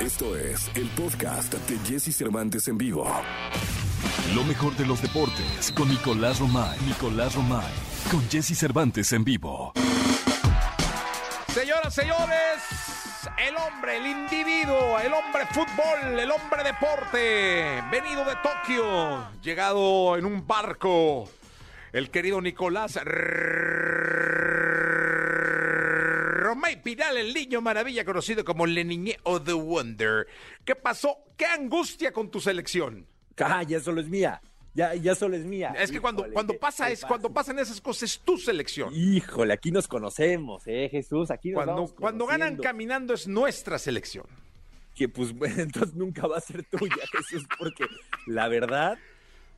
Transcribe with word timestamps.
Esto 0.00 0.34
es 0.34 0.70
el 0.76 0.88
podcast 0.88 1.52
de 1.52 1.78
Jesse 1.86 2.16
Cervantes 2.16 2.66
en 2.68 2.78
vivo. 2.78 3.06
Lo 4.34 4.44
mejor 4.44 4.74
de 4.76 4.86
los 4.86 5.02
deportes 5.02 5.70
con 5.76 5.90
Nicolás 5.90 6.40
Romay. 6.40 6.78
Nicolás 6.86 7.34
Romay. 7.34 7.70
Con 8.10 8.26
Jesse 8.30 8.56
Cervantes 8.58 9.12
en 9.12 9.24
vivo. 9.24 9.74
Señoras, 11.52 11.94
señores, 11.94 12.62
el 13.46 13.54
hombre, 13.56 13.98
el 13.98 14.06
individuo, 14.06 14.98
el 14.98 15.12
hombre 15.12 15.44
fútbol, 15.52 16.18
el 16.18 16.30
hombre 16.30 16.64
deporte, 16.64 17.82
venido 17.92 18.24
de 18.24 18.36
Tokio, 18.42 19.28
llegado 19.42 20.16
en 20.16 20.24
un 20.24 20.46
barco, 20.46 21.28
el 21.92 22.10
querido 22.10 22.40
Nicolás 22.40 22.98
Romay 23.04 23.79
Pinal, 26.82 27.16
el 27.16 27.32
niño 27.34 27.60
maravilla 27.60 28.04
conocido 28.04 28.44
como 28.44 28.66
Le 28.66 28.84
Niñé 28.84 29.16
o 29.24 29.40
The 29.40 29.52
Wonder. 29.52 30.26
¿Qué 30.64 30.74
pasó? 30.74 31.18
¿Qué 31.36 31.46
angustia 31.46 32.12
con 32.12 32.30
tu 32.30 32.40
selección? 32.40 33.06
Ah, 33.38 33.62
ya 33.62 33.80
solo 33.80 34.00
es 34.00 34.08
mía. 34.08 34.40
Ya, 34.74 34.94
ya 34.94 35.14
solo 35.14 35.34
es 35.36 35.44
mía. 35.44 35.74
Es 35.78 35.90
que 35.90 36.00
cuando, 36.00 36.22
Híjole, 36.22 36.34
cuando 36.34 36.52
¿qué- 36.52 36.58
pasa 36.60 36.90
es, 36.90 37.04
cuando 37.04 37.32
pasan 37.32 37.58
esas 37.58 37.80
cosas 37.80 38.04
es 38.04 38.20
tu 38.20 38.38
selección. 38.38 38.94
Híjole, 38.94 39.52
aquí 39.52 39.72
nos 39.72 39.88
conocemos, 39.88 40.62
eh, 40.66 40.88
Jesús. 40.90 41.30
Aquí 41.30 41.50
nos 41.50 41.56
Cuando, 41.56 41.74
vamos 41.74 41.92
cuando 41.92 42.26
ganan 42.26 42.56
caminando 42.56 43.14
es 43.14 43.26
nuestra 43.26 43.78
selección. 43.78 44.26
Que 44.94 45.08
pues 45.08 45.32
bueno, 45.36 45.60
entonces 45.62 45.94
nunca 45.94 46.26
va 46.26 46.36
a 46.36 46.40
ser 46.40 46.64
tuya, 46.64 46.94
Jesús, 47.12 47.44
porque 47.58 47.84
la 48.26 48.46
verdad 48.48 48.96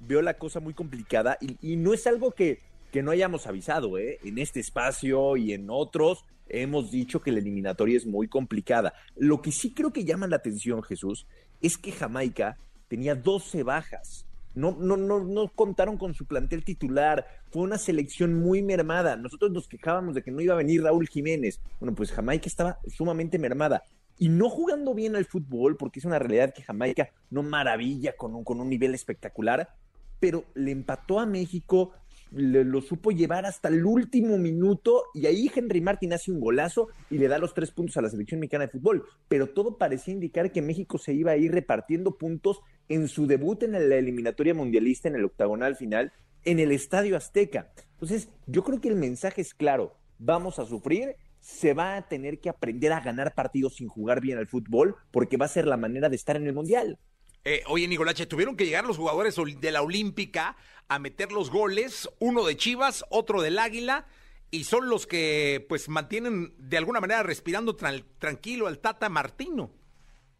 veo 0.00 0.22
la 0.22 0.34
cosa 0.34 0.60
muy 0.60 0.72
complicada 0.74 1.36
y, 1.40 1.56
y 1.60 1.76
no 1.76 1.92
es 1.92 2.06
algo 2.06 2.32
que, 2.32 2.60
que 2.92 3.02
no 3.02 3.10
hayamos 3.10 3.46
avisado, 3.46 3.98
¿eh? 3.98 4.18
En 4.22 4.38
este 4.38 4.60
espacio 4.60 5.36
y 5.36 5.54
en 5.54 5.68
otros 5.70 6.24
hemos 6.46 6.90
dicho 6.90 7.22
que 7.22 7.32
la 7.32 7.38
eliminatoria 7.38 7.96
es 7.96 8.06
muy 8.06 8.28
complicada. 8.28 8.92
Lo 9.16 9.40
que 9.40 9.50
sí 9.50 9.72
creo 9.72 9.92
que 9.92 10.04
llama 10.04 10.26
la 10.26 10.36
atención, 10.36 10.82
Jesús, 10.82 11.26
es 11.62 11.78
que 11.78 11.90
Jamaica 11.90 12.58
tenía 12.88 13.14
12 13.14 13.62
bajas. 13.62 14.26
No, 14.54 14.76
no, 14.78 14.98
no, 14.98 15.24
no 15.24 15.48
contaron 15.48 15.96
con 15.96 16.12
su 16.12 16.26
plantel 16.26 16.62
titular. 16.64 17.26
Fue 17.50 17.62
una 17.62 17.78
selección 17.78 18.34
muy 18.34 18.60
mermada. 18.60 19.16
Nosotros 19.16 19.50
nos 19.50 19.66
quejábamos 19.66 20.14
de 20.14 20.22
que 20.22 20.30
no 20.30 20.42
iba 20.42 20.52
a 20.52 20.58
venir 20.58 20.82
Raúl 20.82 21.08
Jiménez. 21.08 21.60
Bueno, 21.80 21.94
pues 21.94 22.12
Jamaica 22.12 22.46
estaba 22.46 22.78
sumamente 22.94 23.38
mermada. 23.38 23.84
Y 24.18 24.28
no 24.28 24.50
jugando 24.50 24.92
bien 24.92 25.16
al 25.16 25.24
fútbol, 25.24 25.78
porque 25.78 26.00
es 26.00 26.04
una 26.04 26.18
realidad 26.18 26.52
que 26.52 26.62
Jamaica 26.62 27.08
no 27.30 27.42
maravilla 27.42 28.14
con 28.14 28.34
un, 28.34 28.44
con 28.44 28.60
un 28.60 28.68
nivel 28.68 28.94
espectacular, 28.94 29.74
pero 30.20 30.44
le 30.54 30.70
empató 30.70 31.18
a 31.18 31.26
México, 31.26 31.92
lo 32.34 32.80
supo 32.80 33.10
llevar 33.10 33.44
hasta 33.44 33.68
el 33.68 33.84
último 33.84 34.38
minuto 34.38 35.04
y 35.14 35.26
ahí 35.26 35.50
Henry 35.54 35.80
Martin 35.80 36.12
hace 36.14 36.32
un 36.32 36.40
golazo 36.40 36.88
y 37.10 37.18
le 37.18 37.28
da 37.28 37.38
los 37.38 37.52
tres 37.54 37.70
puntos 37.70 37.96
a 37.96 38.02
la 38.02 38.08
selección 38.08 38.40
mexicana 38.40 38.66
de 38.66 38.72
fútbol. 38.72 39.04
Pero 39.28 39.48
todo 39.48 39.76
parecía 39.76 40.14
indicar 40.14 40.50
que 40.52 40.62
México 40.62 40.98
se 40.98 41.12
iba 41.12 41.32
a 41.32 41.36
ir 41.36 41.52
repartiendo 41.52 42.16
puntos 42.16 42.60
en 42.88 43.08
su 43.08 43.26
debut 43.26 43.62
en 43.62 43.72
la 43.72 43.96
eliminatoria 43.96 44.54
mundialista, 44.54 45.08
en 45.08 45.16
el 45.16 45.24
octagonal 45.24 45.76
final, 45.76 46.12
en 46.44 46.58
el 46.58 46.72
Estadio 46.72 47.16
Azteca. 47.16 47.72
Entonces, 47.92 48.28
yo 48.46 48.64
creo 48.64 48.80
que 48.80 48.88
el 48.88 48.96
mensaje 48.96 49.40
es 49.40 49.54
claro, 49.54 49.96
vamos 50.18 50.58
a 50.58 50.66
sufrir, 50.66 51.16
se 51.38 51.74
va 51.74 51.96
a 51.96 52.08
tener 52.08 52.40
que 52.40 52.48
aprender 52.48 52.92
a 52.92 53.00
ganar 53.00 53.34
partidos 53.34 53.76
sin 53.76 53.88
jugar 53.88 54.20
bien 54.20 54.38
al 54.38 54.46
fútbol, 54.46 54.96
porque 55.10 55.36
va 55.36 55.46
a 55.46 55.48
ser 55.48 55.66
la 55.66 55.76
manera 55.76 56.08
de 56.08 56.16
estar 56.16 56.36
en 56.36 56.46
el 56.46 56.54
Mundial. 56.54 56.98
Eh, 57.44 57.62
oye, 57.66 57.88
Nicolache, 57.88 58.26
tuvieron 58.26 58.56
que 58.56 58.64
llegar 58.64 58.84
los 58.84 58.96
jugadores 58.96 59.36
de 59.60 59.72
la 59.72 59.82
Olímpica 59.82 60.56
a 60.88 60.98
meter 60.98 61.32
los 61.32 61.50
goles, 61.50 62.08
uno 62.20 62.44
de 62.44 62.56
Chivas, 62.56 63.04
otro 63.10 63.42
del 63.42 63.58
Águila, 63.58 64.06
y 64.50 64.64
son 64.64 64.88
los 64.88 65.06
que 65.06 65.64
pues 65.68 65.88
mantienen 65.88 66.54
de 66.58 66.76
alguna 66.76 67.00
manera 67.00 67.22
respirando 67.22 67.76
tran- 67.76 68.04
tranquilo 68.18 68.66
al 68.66 68.78
Tata 68.78 69.08
Martino. 69.08 69.70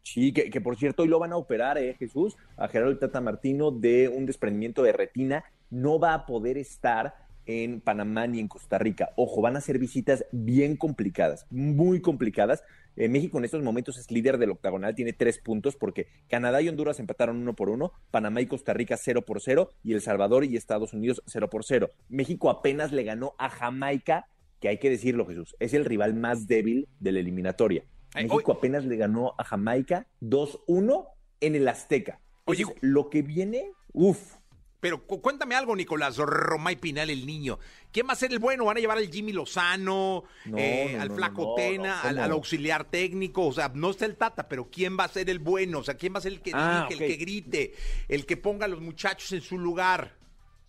Sí, 0.02 0.32
que, 0.32 0.50
que 0.50 0.60
por 0.60 0.76
cierto 0.76 1.02
hoy 1.02 1.08
lo 1.08 1.18
van 1.18 1.32
a 1.32 1.36
operar, 1.36 1.78
eh, 1.78 1.94
Jesús, 1.98 2.36
a 2.56 2.68
Gerardo 2.68 2.98
Tata 2.98 3.20
Martino 3.20 3.70
de 3.70 4.08
un 4.08 4.26
desprendimiento 4.26 4.82
de 4.82 4.92
retina. 4.92 5.44
No 5.70 5.98
va 5.98 6.12
a 6.12 6.26
poder 6.26 6.58
estar 6.58 7.21
en 7.46 7.80
Panamá 7.80 8.26
ni 8.26 8.38
en 8.40 8.48
Costa 8.48 8.78
Rica. 8.78 9.10
Ojo, 9.16 9.40
van 9.40 9.56
a 9.56 9.60
ser 9.60 9.78
visitas 9.78 10.24
bien 10.32 10.76
complicadas, 10.76 11.46
muy 11.50 12.00
complicadas. 12.00 12.62
Eh, 12.96 13.08
México 13.08 13.38
en 13.38 13.44
estos 13.46 13.62
momentos 13.62 13.98
es 13.98 14.10
líder 14.10 14.36
del 14.38 14.50
octagonal, 14.50 14.94
tiene 14.94 15.12
tres 15.14 15.38
puntos 15.38 15.76
porque 15.76 16.08
Canadá 16.28 16.60
y 16.60 16.68
Honduras 16.68 17.00
empataron 17.00 17.38
uno 17.38 17.54
por 17.54 17.70
uno, 17.70 17.92
Panamá 18.10 18.40
y 18.42 18.46
Costa 18.46 18.74
Rica 18.74 18.96
cero 18.98 19.22
por 19.22 19.40
cero 19.40 19.70
y 19.82 19.94
El 19.94 20.02
Salvador 20.02 20.44
y 20.44 20.56
Estados 20.56 20.92
Unidos 20.92 21.22
cero 21.26 21.48
por 21.48 21.64
cero. 21.64 21.90
México 22.10 22.50
apenas 22.50 22.92
le 22.92 23.02
ganó 23.04 23.34
a 23.38 23.48
Jamaica, 23.48 24.26
que 24.60 24.68
hay 24.68 24.78
que 24.78 24.90
decirlo, 24.90 25.26
Jesús, 25.26 25.56
es 25.58 25.72
el 25.72 25.84
rival 25.86 26.14
más 26.14 26.46
débil 26.46 26.86
de 27.00 27.12
la 27.12 27.20
eliminatoria. 27.20 27.84
Ay, 28.14 28.24
México 28.24 28.52
hoy- 28.52 28.58
apenas 28.58 28.84
le 28.84 28.96
ganó 28.96 29.34
a 29.38 29.44
Jamaica 29.44 30.06
2-1 30.20 31.06
en 31.40 31.54
el 31.56 31.66
Azteca. 31.68 32.20
Oye, 32.44 32.62
Entonces, 32.62 32.82
lo 32.82 33.08
que 33.08 33.22
viene, 33.22 33.70
uff, 33.92 34.36
Pero 34.82 35.06
cu- 35.06 35.22
cuéntame 35.22 35.54
algo, 35.54 35.76
Nicolás, 35.76 36.16
Romay 36.16 36.74
Pinal, 36.74 37.08
el 37.08 37.24
niño. 37.24 37.60
¿Quién 37.92 38.08
va 38.08 38.14
a 38.14 38.16
ser 38.16 38.32
el 38.32 38.40
bueno? 38.40 38.64
¿Van 38.64 38.76
a 38.76 38.80
llevar 38.80 38.98
al 38.98 39.08
Jimmy 39.08 39.32
Lozano, 39.32 40.24
No, 40.44 40.58
eh, 40.58 40.94
no, 40.96 41.02
al 41.02 41.08
no, 41.10 41.14
Flaco 41.14 41.54
Tena, 41.56 42.00
al, 42.00 42.18
al 42.18 42.32
auxiliar 42.32 42.84
técnico? 42.90 43.46
O 43.46 43.52
sea, 43.52 43.70
no 43.72 43.90
está 43.90 44.06
el 44.06 44.16
Tata, 44.16 44.48
pero 44.48 44.68
¿quién 44.72 44.98
va 44.98 45.04
a 45.04 45.08
ser 45.08 45.30
el 45.30 45.38
bueno? 45.38 45.78
O 45.78 45.84
sea, 45.84 45.94
¿quién 45.94 46.12
va 46.12 46.18
a 46.18 46.22
ser 46.22 46.32
el 46.32 46.40
que 46.42 46.50
Ah, 46.52 46.86
dirige, 46.88 47.04
el 47.04 47.10
que 47.12 47.16
grite, 47.16 47.74
el 48.08 48.26
que 48.26 48.36
ponga 48.36 48.64
a 48.64 48.68
los 48.68 48.80
muchachos 48.80 49.30
en 49.30 49.40
su 49.40 49.56
lugar? 49.56 50.16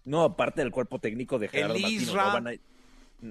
no, 0.06 0.22
aparte 0.22 0.62
del 0.62 0.70
cuerpo 0.70 1.00
técnico 1.00 1.40
de 1.40 1.48
Gerardo 1.48 1.74
El 1.74 1.82
Martino, 1.82 2.02
Isra. 2.04 2.24
no 2.26 2.34
van 2.34 2.48
a, 2.50 2.52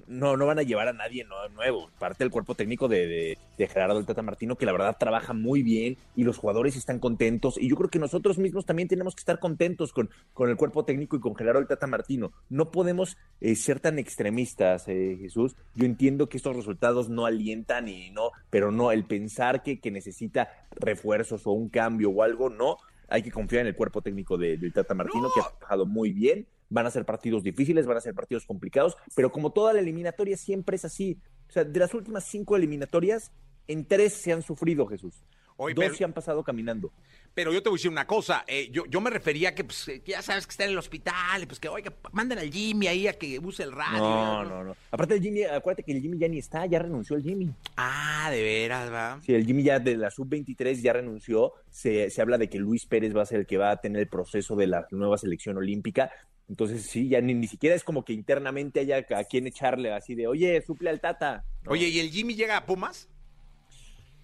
no, 0.06 0.36
no 0.36 0.47
van 0.47 0.58
a 0.58 0.62
llevar 0.62 0.88
a 0.88 0.92
nadie 0.92 1.26
nuevo. 1.54 1.91
Parte 1.98 2.25
del 2.25 2.30
cuerpo 2.30 2.54
técnico 2.54 2.88
de, 2.88 3.06
de- 3.06 3.38
de 3.58 3.66
Gerardo 3.69 3.98
el 3.98 4.06
Tata 4.06 4.22
Martino, 4.22 4.56
que 4.56 4.64
la 4.66 4.72
verdad 4.72 4.97
trabaja 4.98 5.32
muy 5.34 5.62
bien 5.62 5.97
y 6.16 6.25
los 6.25 6.38
jugadores 6.38 6.75
están 6.76 6.98
contentos. 6.98 7.58
Y 7.58 7.69
yo 7.69 7.76
creo 7.76 7.91
que 7.91 7.98
nosotros 7.98 8.38
mismos 8.38 8.64
también 8.66 8.88
tenemos 8.88 9.14
que 9.14 9.20
estar 9.20 9.38
contentos 9.38 9.92
con, 9.92 10.08
con 10.32 10.48
el 10.50 10.56
cuerpo 10.56 10.84
técnico 10.84 11.16
y 11.16 11.20
con 11.20 11.34
Gerardo 11.36 11.60
el 11.60 11.66
Tata 11.66 11.86
Martino. 11.86 12.32
No 12.48 12.70
podemos 12.70 13.16
eh, 13.41 13.54
ser 13.54 13.78
tan 13.80 13.98
extremistas, 13.98 14.88
eh, 14.88 15.16
Jesús. 15.20 15.54
Yo 15.75 15.84
entiendo 15.86 16.28
que 16.28 16.36
estos 16.38 16.56
resultados 16.56 17.09
no 17.09 17.26
alientan 17.26 17.88
y 17.88 18.10
no, 18.10 18.30
pero 18.50 18.72
no, 18.72 18.91
el 18.92 19.04
pensar 19.04 19.62
que, 19.62 19.80
que 19.80 19.91
necesita 19.91 20.48
refuerzos 20.72 21.47
o 21.47 21.53
un 21.53 21.69
cambio 21.69 22.10
o 22.10 22.22
algo, 22.22 22.48
no. 22.50 22.76
Hay 23.09 23.22
que 23.22 23.30
confiar 23.30 23.62
en 23.62 23.66
el 23.69 23.76
cuerpo 23.76 24.00
técnico 24.00 24.38
de- 24.38 24.56
del 24.56 24.72
Tata 24.72 24.94
Martino, 24.94 25.24
No. 25.24 25.30
que 25.34 25.41
ha 25.41 25.44
trabajado 25.59 25.84
muy 25.86 26.12
bien. 26.12 26.47
Van 26.72 26.87
a 26.87 26.91
ser 26.91 27.05
partidos 27.05 27.43
difíciles, 27.43 27.87
van 27.87 27.99
a 27.99 28.00
ser 28.00 28.15
partidos 28.15 28.47
complicados, 28.47 28.97
pero 29.15 29.31
como 29.31 29.53
toda 29.53 29.72
la 29.72 29.81
eliminatoria 29.81 30.37
siempre 30.37 30.77
es 30.77 30.84
así. 30.84 31.19
O 31.49 31.53
sea, 31.53 31.65
de 31.65 31.78
las 31.78 31.93
últimas 31.93 32.25
cinco 32.25 32.56
eliminatorias, 32.56 33.31
en 33.69 33.84
tres 33.84 34.15
se 34.15 34.33
han 34.33 34.43
sufrido, 34.43 34.87
Jesús. 34.87 35.22
Dos 35.59 35.72
pero- 35.77 35.94
se 35.94 36.05
han 36.05 36.12
pasado 36.12 36.43
caminando. 36.43 36.93
Pero 37.34 37.50
yo 37.53 37.62
te 37.62 37.71
voy 37.71 37.77
a 37.77 37.78
decir 37.78 37.91
una 37.91 38.06
cosa, 38.06 38.44
eh, 38.47 38.69
yo, 38.71 38.84
yo 38.87 39.00
me 39.00 39.09
refería 39.09 39.50
a 39.50 39.55
que, 39.55 39.65
pues, 39.65 39.88
eh, 39.88 40.03
que 40.03 40.12
ya 40.12 40.21
sabes 40.21 40.47
que 40.47 40.50
está 40.50 40.65
en 40.65 40.72
el 40.72 40.78
hospital, 40.78 41.43
y 41.43 41.47
pues 41.47 41.59
que, 41.59 41.69
oiga, 41.69 41.91
manden 42.12 42.38
al 42.38 42.50
Jimmy 42.50 42.89
ahí 42.89 43.06
a 43.06 43.15
que 43.15 43.39
use 43.39 43.62
el 43.62 43.72
radio. 43.72 43.99
No, 43.99 44.44
no, 44.44 44.65
no. 44.65 44.77
Aparte 44.91 45.15
el 45.15 45.22
Jimmy, 45.22 45.44
acuérdate 45.44 45.83
que 45.83 45.93
el 45.93 46.03
Jimmy 46.03 46.19
ya 46.19 46.28
ni 46.28 46.39
está, 46.39 46.66
ya 46.66 46.78
renunció 46.81 47.16
el 47.16 47.22
Jimmy. 47.22 47.50
Ah, 47.77 48.28
de 48.31 48.43
veras, 48.43 48.93
va. 48.93 49.21
Sí, 49.22 49.34
el 49.34 49.47
Jimmy 49.47 49.62
ya 49.62 49.78
de 49.78 49.97
la 49.97 50.10
sub-23 50.10 50.83
ya 50.83 50.93
renunció. 50.93 51.53
Se, 51.71 52.10
se 52.10 52.21
habla 52.21 52.37
de 52.37 52.50
que 52.50 52.59
Luis 52.59 52.84
Pérez 52.84 53.16
va 53.16 53.22
a 53.22 53.27
ser 53.27 53.41
el 53.41 53.47
que 53.47 53.56
va 53.56 53.71
a 53.71 53.77
tener 53.78 54.03
el 54.03 54.09
proceso 54.09 54.54
de 54.54 54.66
la 54.66 54.87
nueva 54.91 55.16
selección 55.16 55.56
olímpica. 55.56 56.10
Entonces, 56.48 56.82
sí, 56.82 57.08
ya 57.08 57.20
ni, 57.20 57.34
ni 57.34 57.47
siquiera 57.47 57.75
es 57.75 57.84
como 57.84 58.04
que 58.04 58.12
internamente 58.12 58.80
haya 58.80 59.06
a 59.16 59.25
quien 59.25 59.47
echarle 59.47 59.92
así 59.92 60.14
de, 60.14 60.26
oye, 60.26 60.60
suple 60.62 60.91
al 60.91 61.00
Tata. 61.00 61.44
No. 61.62 61.72
Oye, 61.72 61.88
¿y 61.88 61.98
el 62.00 62.10
Jimmy 62.10 62.34
llega 62.34 62.56
a 62.56 62.66
Pumas? 62.66 63.08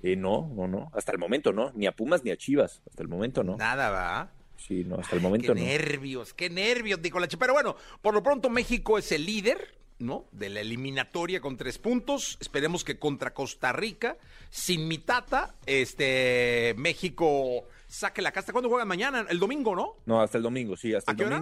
Eh, 0.03 0.15
no, 0.17 0.51
no, 0.55 0.69
no. 0.69 0.91
Hasta 0.95 1.13
el 1.13 1.19
momento 1.19 1.53
no. 1.53 1.73
Ni 1.75 1.87
a 1.87 1.93
Pumas 1.93 2.23
ni 2.25 2.31
a 2.31 2.37
Chivas. 2.37 2.83
Hasta 2.89 3.03
el 3.03 3.09
momento 3.09 3.43
no. 3.43 3.57
Nada, 3.57 3.91
va. 3.91 4.33
Sí, 4.57 4.85
no, 4.85 4.97
hasta 4.97 5.15
el 5.17 5.23
Qué 5.23 5.27
momento 5.27 5.55
no. 5.55 5.61
nervios, 5.61 6.35
qué 6.35 6.51
nervios, 6.51 7.01
Nicolache. 7.01 7.37
Pero 7.37 7.53
bueno, 7.53 7.77
por 8.03 8.13
lo 8.13 8.23
pronto 8.23 8.51
México 8.51 8.99
es 8.99 9.11
el 9.13 9.25
líder, 9.25 9.79
¿no? 10.01 10.27
De 10.33 10.49
la 10.49 10.61
eliminatoria 10.61 11.41
con 11.41 11.57
tres 11.57 11.79
puntos. 11.79 12.37
Esperemos 12.41 12.83
que 12.85 12.99
contra 12.99 13.33
Costa 13.33 13.73
Rica, 13.73 14.19
sin 14.51 14.89
mi 14.89 14.99
tata, 14.99 15.55
este, 15.67 16.75
México 16.77 17.65
saque 17.87 18.21
la 18.21 18.33
casta. 18.33 18.53
¿Cuándo 18.53 18.69
juegan 18.69 18.89
mañana? 18.89 19.27
El 19.31 19.39
domingo, 19.39 19.77
¿no? 19.77 19.95
No, 20.07 20.21
hasta 20.21 20.39
el 20.39 20.43
domingo, 20.43 20.77
sí, 20.77 20.93
hasta 20.93 21.11
¿A 21.11 21.13
el 21.13 21.19
qué 21.19 21.25
hora? 21.25 21.37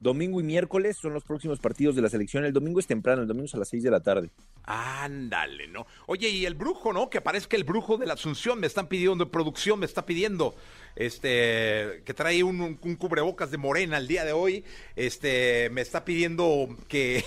Domingo. 0.00 0.40
Y 0.40 0.44
miércoles 0.44 0.96
son 0.96 1.12
los 1.14 1.24
próximos 1.24 1.58
partidos 1.60 1.96
de 1.96 2.02
la 2.02 2.08
selección. 2.08 2.44
El 2.44 2.52
domingo 2.52 2.80
es 2.80 2.86
temprano, 2.86 3.22
el 3.22 3.28
domingo 3.28 3.46
es 3.46 3.54
a 3.54 3.58
las 3.58 3.68
6 3.68 3.82
de 3.82 3.90
la 3.90 4.00
tarde. 4.00 4.30
Ándale, 4.64 5.68
¿no? 5.68 5.86
Oye, 6.06 6.28
y 6.28 6.44
el 6.46 6.54
brujo, 6.54 6.92
¿no? 6.92 7.08
Que 7.10 7.18
aparezca 7.18 7.56
el 7.56 7.64
brujo 7.64 7.96
de 7.96 8.06
la 8.06 8.14
Asunción, 8.14 8.58
me 8.60 8.66
están 8.66 8.88
pidiendo, 8.88 9.30
producción 9.30 9.78
me 9.78 9.86
está 9.86 10.04
pidiendo, 10.06 10.54
este, 10.96 12.02
que 12.04 12.14
trae 12.14 12.42
un, 12.42 12.60
un- 12.60 12.78
un 12.82 12.96
cubrebocas 12.96 13.50
de 13.50 13.58
morena 13.58 13.98
el 13.98 14.08
día 14.08 14.24
de 14.24 14.32
hoy, 14.32 14.64
este, 14.96 15.70
me 15.70 15.80
está 15.82 16.04
pidiendo 16.04 16.68
que, 16.88 17.24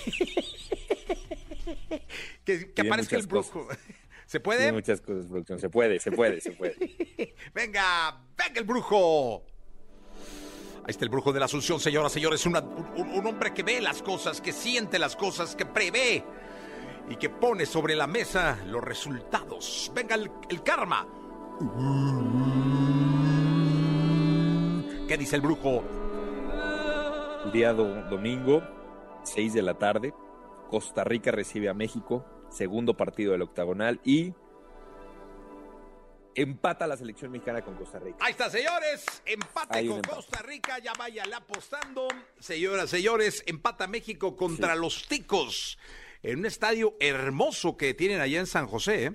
que, 2.46 2.82
aparezca 2.82 3.16
el 3.18 3.28
brujo. 3.28 3.68
¿Se 4.26 4.40
Tiene 4.40 4.44
puede? 4.44 4.72
muchas 4.72 5.02
cosas, 5.02 5.26
producción. 5.26 5.60
Se 5.60 5.70
puede, 5.70 6.00
se 6.00 6.12
puede, 6.12 6.40
se 6.42 6.52
puede. 6.52 6.76
Venga, 7.54 8.22
venga 8.38 8.60
el 8.60 8.64
brujo. 8.66 9.44
Ahí 10.90 10.94
está 10.94 11.06
el 11.06 11.12
brujo 11.12 11.32
de 11.32 11.38
la 11.40 11.46
Asunción, 11.46 11.80
señoras, 11.80 12.12
señores. 12.12 12.44
una- 12.48 12.62
un, 12.62 13.10
un 13.14 13.28
hombre 13.28 13.54
que 13.54 13.62
ve 13.62 13.80
las 13.80 14.02
cosas, 14.02 14.42
que 14.42 14.52
siente 14.52 14.98
las 14.98 15.16
cosas, 15.16 15.56
que 15.56 15.64
prevé 15.64 16.24
y 17.08 17.16
que 17.16 17.30
pone 17.30 17.68
sobre 17.68 17.96
la 17.96 18.08
mesa 18.08 18.58
los 18.66 18.84
resultados. 18.84 19.92
Venga 19.94 20.16
el, 20.16 20.64
karma. 20.64 21.06
¿Qué 25.08 25.16
dice 25.16 25.36
el 25.36 25.44
brujo? 25.44 25.84
Día 27.54 27.72
do- 27.74 28.02
domingo, 28.10 28.64
6 29.26 29.54
de 29.54 29.62
la 29.62 29.76
tarde, 29.76 30.16
Costa 30.72 31.04
Rica 31.04 31.30
recibe 31.30 31.70
a 31.70 31.76
México, 31.76 32.26
segundo 32.50 32.98
partido 32.98 33.34
del 33.34 33.44
octagonal 33.44 34.02
y 34.04 34.34
empata 36.42 36.88
la 36.88 36.96
selección 36.98 37.32
mexicana 37.32 37.62
con 37.62 37.76
Costa 37.76 38.00
Rica. 38.00 38.18
Ahí 38.22 38.32
está, 38.32 38.50
señores. 38.50 39.06
Empate 39.26 39.88
con 39.88 39.98
empate. 39.98 40.16
Costa 40.16 40.42
Rica. 40.42 40.80
Ya 40.80 40.94
váyala 40.94 41.38
apostando. 41.38 42.08
Señoras, 42.40 42.90
señores, 42.90 43.44
empata 43.46 43.88
México 43.88 44.36
contra 44.36 44.76
los 44.76 45.08
ticos. 45.08 45.78
En 46.24 46.40
un 46.40 46.46
estadio 46.46 46.96
hermoso 47.00 47.78
que 47.78 47.94
tienen 47.94 48.22
allá 48.22 48.40
en 48.40 48.48
San 48.48 48.68
José. 48.68 49.06
¿eh? 49.06 49.12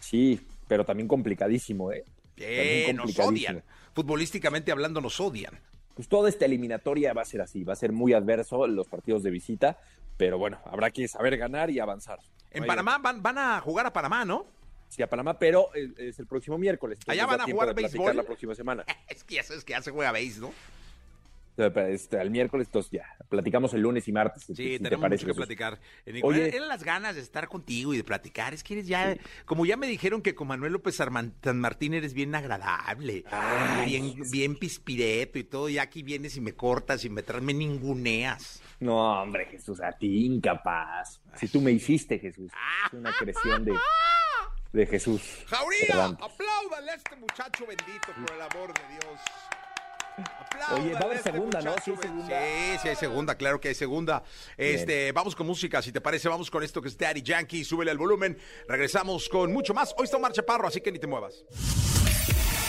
Sí, 0.00 0.40
pero 0.68 0.84
también 0.84 1.08
complicadísimo, 1.08 1.92
¿eh? 1.92 2.04
Eh, 2.36 2.84
También 2.86 2.96
nos 2.96 3.04
complicadísimo. 3.06 3.50
odian. 3.58 3.64
Futbolísticamente 3.94 4.72
hablando, 4.72 5.00
nos 5.00 5.20
odian. 5.20 5.60
Pues 5.94 6.08
toda 6.08 6.28
esta 6.28 6.44
eliminatoria 6.46 7.12
va 7.12 7.22
a 7.22 7.24
ser 7.24 7.40
así, 7.40 7.62
va 7.62 7.74
a 7.74 7.76
ser 7.76 7.92
muy 7.92 8.12
adverso 8.12 8.66
los 8.66 8.88
partidos 8.88 9.22
de 9.22 9.30
visita, 9.30 9.78
pero 10.16 10.38
bueno, 10.38 10.58
habrá 10.64 10.90
que 10.90 11.06
saber 11.06 11.36
ganar 11.36 11.70
y 11.70 11.78
avanzar. 11.78 12.18
En 12.50 12.66
Panamá 12.66 12.98
van, 12.98 13.22
van 13.22 13.38
a 13.38 13.60
jugar 13.60 13.86
a 13.86 13.92
Panamá, 13.92 14.24
¿no? 14.24 14.46
Sí, 14.88 15.02
a 15.02 15.08
Panamá, 15.08 15.38
pero 15.38 15.74
es, 15.74 15.90
es 15.98 16.18
el 16.18 16.26
próximo 16.26 16.56
miércoles. 16.58 16.98
Allá 17.06 17.26
van 17.26 17.40
a 17.40 17.44
jugar 17.44 17.74
platicar 17.74 17.90
béisbol. 17.90 18.16
la 18.16 18.22
próxima 18.22 18.54
semana. 18.54 18.84
Es 19.08 19.24
que 19.24 19.36
ya 19.36 19.42
sabes 19.42 19.64
que 19.64 19.72
ya 19.72 19.82
se 19.82 19.90
juega 19.90 20.12
béis, 20.12 20.38
¿no? 20.38 20.52
Este, 21.56 22.20
el 22.20 22.30
miércoles, 22.32 22.66
entonces 22.66 22.90
ya, 22.90 23.06
platicamos 23.28 23.72
el 23.74 23.82
lunes 23.82 24.08
y 24.08 24.12
martes. 24.12 24.42
Sí, 24.42 24.54
si 24.54 24.78
te 24.80 24.98
parece, 24.98 25.24
mucho 25.24 25.26
que 25.26 25.26
Jesús. 25.26 25.36
platicar. 25.36 25.78
Eh, 26.04 26.12
Nicolás, 26.12 26.40
Oye. 26.40 26.56
eran 26.56 26.66
las 26.66 26.82
ganas 26.82 27.14
de 27.14 27.20
estar 27.20 27.46
contigo 27.46 27.94
y 27.94 27.96
de 27.96 28.02
platicar. 28.02 28.54
Es 28.54 28.64
que 28.64 28.74
eres 28.74 28.88
ya, 28.88 29.16
como 29.44 29.64
ya 29.64 29.76
me 29.76 29.86
dijeron 29.86 30.20
que 30.20 30.34
con 30.34 30.48
Manuel 30.48 30.72
López 30.72 30.96
San 30.96 31.60
Martín 31.60 31.94
eres 31.94 32.12
bien 32.12 32.34
agradable, 32.34 33.24
Ay. 33.30 33.86
bien, 33.86 34.30
bien 34.32 34.56
pispireto 34.56 35.38
y 35.38 35.44
todo. 35.44 35.68
Y 35.68 35.78
aquí 35.78 36.02
vienes 36.02 36.36
y 36.36 36.40
me 36.40 36.54
cortas 36.54 37.04
y 37.04 37.10
me, 37.10 37.22
me 37.40 37.54
ninguneas. 37.54 38.60
No, 38.80 39.22
hombre, 39.22 39.46
Jesús, 39.46 39.80
a 39.80 39.92
ti 39.92 40.26
incapaz. 40.26 41.20
Si 41.36 41.46
tú 41.46 41.60
me 41.60 41.70
hiciste, 41.70 42.18
Jesús. 42.18 42.50
Es 42.86 42.92
una 42.94 43.12
creación 43.12 43.64
de, 43.64 43.72
de 44.74 44.86
Jesús. 44.86 45.22
Jauría, 45.46 45.86
Cervantes. 45.86 46.26
apláudale 46.26 46.90
a 46.90 46.94
este 46.96 47.16
muchacho 47.16 47.64
bendito, 47.66 48.08
por 48.12 48.34
el 48.34 48.42
amor 48.42 48.74
de 48.74 48.88
Dios. 48.88 49.20
Apláudale 50.16 50.82
Oye, 50.82 50.92
va 50.94 50.98
a 50.98 51.02
haber 51.04 51.16
este 51.18 51.32
segunda, 51.32 51.60
¿no? 51.62 51.74
Sí 51.84 51.92
segunda. 52.00 52.26
Sí, 52.26 52.78
sí 52.82 52.88
hay 52.88 52.96
segunda, 52.96 53.34
claro 53.36 53.60
que 53.60 53.68
hay 53.68 53.74
segunda. 53.74 54.24
Este, 54.56 55.12
vamos 55.12 55.36
con 55.36 55.46
música, 55.46 55.80
si 55.80 55.92
te 55.92 56.00
parece, 56.00 56.28
vamos 56.28 56.50
con 56.50 56.62
esto 56.64 56.82
que 56.82 56.88
es 56.88 56.98
Daddy 56.98 57.22
Yankee, 57.22 57.64
súbele 57.64 57.92
el 57.92 57.98
volumen. 57.98 58.36
Regresamos 58.68 59.28
con 59.28 59.52
mucho 59.52 59.74
más. 59.74 59.94
Hoy 59.96 60.04
está 60.04 60.16
Omar 60.16 60.32
Chaparro, 60.32 60.66
así 60.66 60.80
que 60.80 60.90
ni 60.90 60.98
te 60.98 61.06
muevas. 61.06 61.44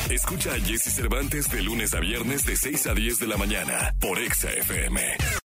Escucha 0.09 0.53
a 0.53 0.59
Jesse 0.59 0.93
Cervantes 0.93 1.49
de 1.49 1.63
lunes 1.63 1.95
a 1.95 1.99
viernes 1.99 2.45
de 2.45 2.55
6 2.55 2.85
a 2.87 2.93
10 2.93 3.19
de 3.19 3.27
la 3.27 3.37
mañana 3.37 3.95
por 3.99 4.19
Exa 4.19 4.51
FM. 4.51 5.17